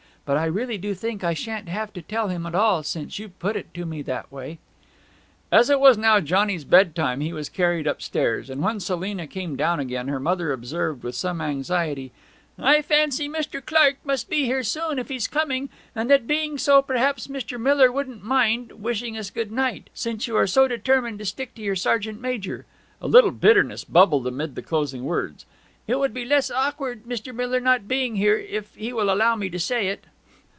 But 0.23 0.37
I 0.37 0.45
really 0.45 0.77
do 0.77 0.93
think 0.93 1.23
I 1.23 1.33
shan't 1.33 1.67
have 1.67 1.91
to 1.93 2.01
tell 2.01 2.27
him 2.27 2.45
at 2.45 2.53
all, 2.53 2.83
since 2.83 3.17
you've 3.17 3.37
put 3.39 3.55
it 3.57 3.73
to 3.73 3.85
me 3.87 4.03
that 4.03 4.31
way!' 4.31 4.59
As 5.51 5.67
it 5.69 5.79
was 5.79 5.97
now 5.97 6.19
Johnny's 6.19 6.63
bedtime 6.63 7.19
he 7.21 7.33
was 7.33 7.49
carried 7.49 7.87
upstairs, 7.87 8.47
and 8.47 8.61
when 8.61 8.79
Selina 8.79 9.25
came 9.25 9.55
down 9.55 9.79
again 9.79 10.07
her 10.09 10.19
mother 10.21 10.53
observed 10.53 11.01
with 11.03 11.15
some 11.15 11.41
anxiety, 11.41 12.11
'I 12.59 12.83
fancy 12.83 13.27
Mr. 13.27 13.65
Clark 13.65 13.95
must 14.05 14.29
be 14.29 14.45
here 14.45 14.61
soon 14.63 14.99
if 14.99 15.09
he's 15.09 15.27
coming; 15.27 15.69
and 15.95 16.07
that 16.09 16.27
being 16.27 16.57
so, 16.59 16.83
perhaps 16.83 17.25
Mr. 17.27 17.59
Miller 17.59 17.91
wouldn't 17.91 18.23
mind 18.23 18.73
wishing 18.73 19.17
us 19.17 19.31
good 19.31 19.51
night! 19.51 19.89
since 19.95 20.27
you 20.27 20.37
are 20.37 20.47
so 20.47 20.67
determined 20.67 21.17
to 21.19 21.25
stick 21.25 21.55
to 21.55 21.63
your 21.63 21.75
sergeant 21.75 22.21
major.' 22.21 22.65
A 23.01 23.07
little 23.07 23.31
bitterness 23.31 23.83
bubbled 23.83 24.27
amid 24.27 24.53
the 24.55 24.61
closing 24.61 25.03
words. 25.03 25.45
'It 25.87 25.99
would 25.99 26.13
be 26.13 26.23
less 26.23 26.49
awkward, 26.51 27.03
Mr. 27.03 27.35
Miller 27.35 27.59
not 27.59 27.87
being 27.87 28.15
here 28.15 28.37
if 28.37 28.73
he 28.75 28.93
will 28.93 29.11
allow 29.11 29.35
me 29.35 29.49
to 29.49 29.59
say 29.59 29.87
it.' 29.87 30.05